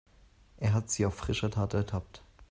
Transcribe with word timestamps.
Er 0.57 0.73
hat 0.73 0.89
sie 0.89 1.05
auf 1.05 1.13
frischer 1.13 1.51
Tat 1.51 1.75
ertappt. 1.75 2.23